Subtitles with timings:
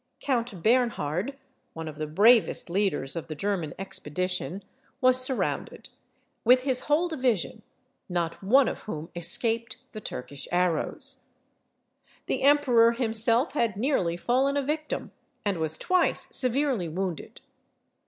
[0.19, 1.37] Count Bernhard,
[1.73, 4.63] one of the bravest leaders of the German expedition,
[4.99, 5.89] was surrounded,
[6.43, 7.61] with his whole division,
[8.09, 11.21] not one of whom escaped the Turkish arrows.
[12.25, 15.11] The emperor himself had nearly fallen a victim,
[15.45, 17.41] and was twice severely wounded.